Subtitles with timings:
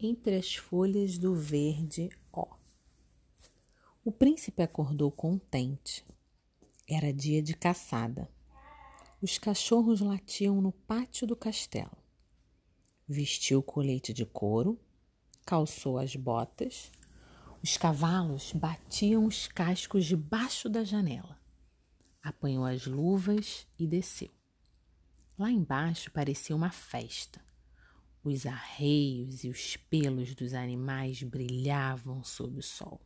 [0.00, 2.46] entre as folhas do verde ó.
[4.04, 6.06] O príncipe acordou contente.
[6.88, 8.30] Era dia de caçada.
[9.20, 11.96] Os cachorros latiam no pátio do castelo.
[13.06, 14.78] Vestiu o colete de couro,
[15.44, 16.92] calçou as botas.
[17.62, 21.38] Os cavalos batiam os cascos debaixo da janela.
[22.22, 24.30] Apanhou as luvas e desceu.
[25.36, 27.47] Lá embaixo parecia uma festa.
[28.30, 33.00] Os arreios e os pelos dos animais brilhavam sob o sol.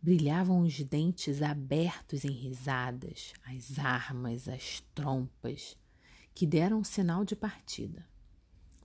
[0.00, 5.76] Brilhavam os dentes abertos em risadas, as armas, as trompas,
[6.32, 8.06] que deram sinal de partida.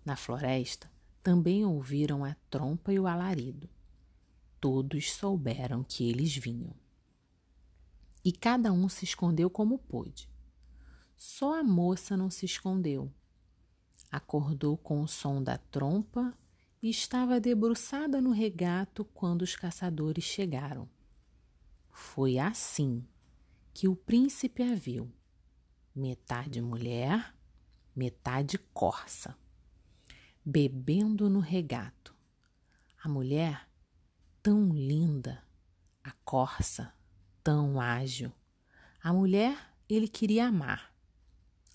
[0.03, 0.91] Na floresta
[1.21, 3.69] também ouviram a trompa e o alarido.
[4.59, 6.73] Todos souberam que eles vinham.
[8.25, 10.27] E cada um se escondeu como pôde.
[11.15, 13.13] Só a moça não se escondeu
[14.13, 16.37] Acordou com o som da trompa
[16.79, 20.87] e estava debruçada no regato quando os caçadores chegaram.
[21.89, 23.03] Foi assim
[23.73, 25.11] que o príncipe a viu,
[25.95, 27.35] metade mulher,
[27.95, 29.35] metade corça,
[30.45, 32.15] bebendo no regato.
[33.03, 33.67] A mulher
[34.43, 35.43] tão linda,
[36.03, 36.93] a corça
[37.43, 38.31] tão ágil.
[39.01, 40.93] A mulher ele queria amar,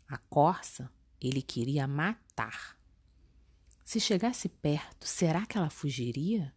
[0.07, 0.89] a corça
[1.21, 2.79] ele queria matar.
[3.85, 6.55] Se chegasse perto, será que ela fugiria?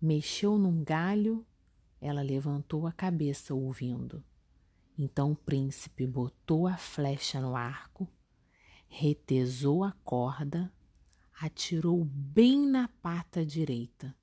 [0.00, 1.46] Mexeu num galho,
[2.00, 4.24] ela levantou a cabeça ouvindo.
[4.98, 8.08] Então o príncipe botou a flecha no arco,
[8.88, 10.72] retesou a corda,
[11.40, 14.14] atirou bem na pata direita.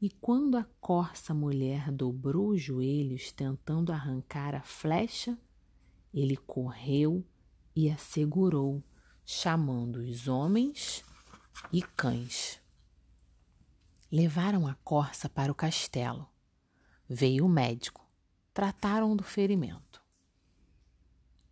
[0.00, 5.38] E quando a corça mulher dobrou os joelhos tentando arrancar a flecha,
[6.12, 7.24] ele correu
[7.74, 8.82] e a segurou,
[9.24, 11.04] chamando os homens
[11.72, 12.60] e cães.
[14.10, 16.28] Levaram a corça para o castelo.
[17.08, 18.06] Veio o médico.
[18.52, 20.02] Trataram do ferimento.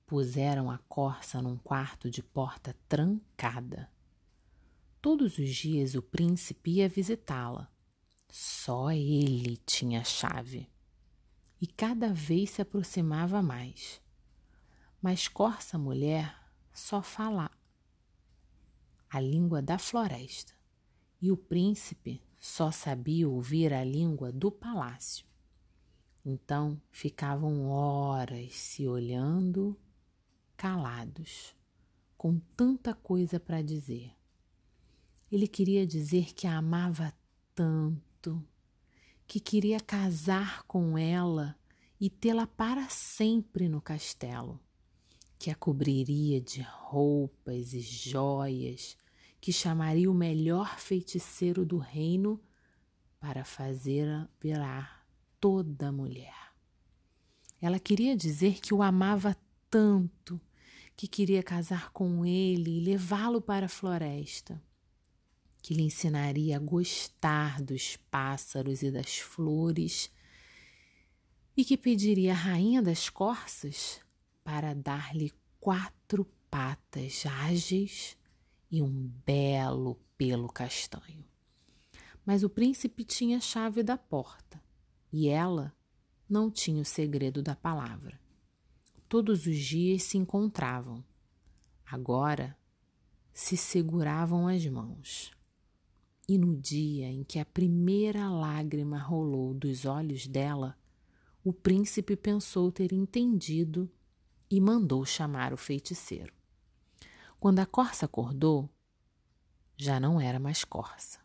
[0.07, 3.91] Puseram a corça num quarto de porta trancada.
[5.01, 7.71] Todos os dias o príncipe ia visitá-la.
[8.29, 10.69] Só ele tinha chave.
[11.61, 14.03] E cada vez se aproximava mais
[15.01, 16.37] mas Corça Mulher
[16.75, 17.51] só fala
[19.09, 20.53] a língua da floresta
[21.21, 25.27] e o príncipe só sabia ouvir a língua do palácio.
[26.25, 29.79] Então ficavam horas se olhando,
[30.55, 31.55] calados,
[32.17, 34.15] com tanta coisa para dizer.
[35.33, 37.15] Ele queria dizer que a amava
[37.55, 38.47] tanto,
[39.27, 41.59] que queria casar com ela
[41.99, 44.61] e tê-la para sempre no castelo
[45.41, 48.95] que a cobriria de roupas e joias,
[49.41, 52.39] que chamaria o melhor feiticeiro do reino
[53.19, 55.03] para fazê-la virar
[55.41, 56.53] toda mulher.
[57.59, 59.35] Ela queria dizer que o amava
[59.71, 60.39] tanto
[60.95, 64.63] que queria casar com ele e levá-lo para a floresta,
[65.63, 70.11] que lhe ensinaria a gostar dos pássaros e das flores
[71.57, 74.03] e que pediria à rainha das corças
[74.43, 78.17] para dar-lhe quatro patas ágeis
[78.71, 81.25] e um belo pelo castanho.
[82.25, 84.63] Mas o príncipe tinha a chave da porta
[85.13, 85.75] e ela
[86.29, 88.21] não tinha o segredo da palavra.
[89.09, 91.05] Todos os dias se encontravam.
[91.85, 92.57] Agora
[93.33, 95.33] se seguravam as mãos.
[96.29, 100.79] E no dia em que a primeira lágrima rolou dos olhos dela,
[101.43, 103.91] o príncipe pensou ter entendido
[104.51, 106.35] e mandou chamar o feiticeiro.
[107.39, 108.69] Quando a corça acordou,
[109.77, 111.21] já não era mais corça.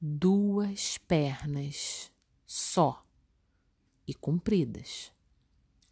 [0.00, 2.10] Duas pernas
[2.46, 3.04] só
[4.06, 5.12] e compridas,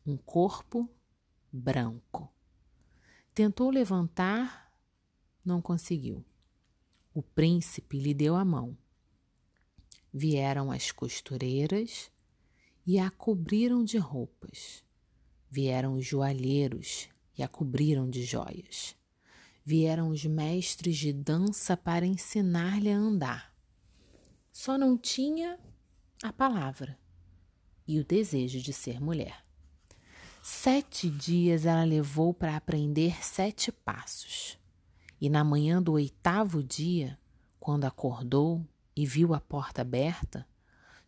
[0.07, 0.89] um corpo
[1.53, 2.33] branco.
[3.35, 4.73] Tentou levantar,
[5.45, 6.25] não conseguiu.
[7.13, 8.77] O príncipe lhe deu a mão.
[10.13, 12.11] Vieram as costureiras
[12.87, 14.86] e a cobriram de roupas.
[15.49, 18.97] Vieram os joalheiros e a cobriram de joias.
[19.65, 23.55] Vieram os mestres de dança para ensinar-lhe a andar.
[24.53, 25.59] Só não tinha
[26.23, 26.99] a palavra
[27.87, 29.45] e o desejo de ser mulher.
[30.43, 34.59] Sete dias ela levou para aprender sete passos.
[35.21, 37.19] E na manhã do oitavo dia,
[37.59, 38.65] quando acordou
[38.95, 40.47] e viu a porta aberta,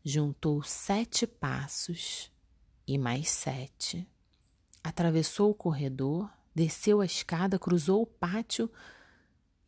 [0.05, 2.31] juntou sete passos
[2.87, 4.09] e mais sete
[4.83, 8.71] Atravessou o corredor, desceu a escada, cruzou o pátio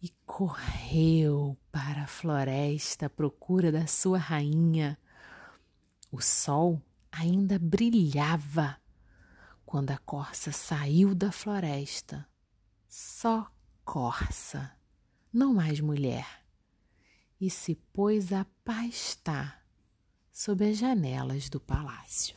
[0.02, 4.98] e correu para a floresta à procura da sua rainha.
[6.10, 6.80] O sol
[7.12, 8.78] ainda brilhava
[9.66, 12.26] quando a corça saiu da floresta.
[12.88, 13.50] Só
[13.84, 14.72] corça,
[15.32, 16.44] não mais mulher,
[17.40, 19.64] e se pôs a pastar
[20.32, 22.34] sob as janelas do palácio.